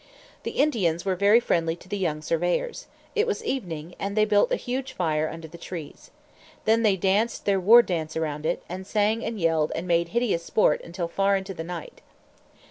The 0.41 0.57
Indians 0.59 1.05
were 1.05 1.13
very 1.15 1.39
friendly 1.39 1.75
to 1.75 1.87
the 1.87 1.95
young 1.95 2.23
surveyors. 2.23 2.87
It 3.13 3.27
was 3.27 3.43
evening, 3.45 3.93
and 3.99 4.17
they 4.17 4.25
built 4.25 4.51
a 4.51 4.55
huge 4.55 4.93
fire 4.93 5.29
under 5.29 5.47
the 5.47 5.59
trees. 5.59 6.09
Then 6.65 6.81
they 6.81 6.95
danced 6.97 7.45
their 7.45 7.59
war 7.59 7.83
dance 7.83 8.17
around 8.17 8.43
it, 8.47 8.63
and 8.67 8.87
sang 8.87 9.23
and 9.23 9.39
yelled 9.39 9.71
and 9.75 9.87
made 9.87 10.07
hideous 10.07 10.43
sport 10.43 10.81
until 10.83 11.07
far 11.07 11.37
in 11.37 11.43
the 11.43 11.63
night. 11.63 12.01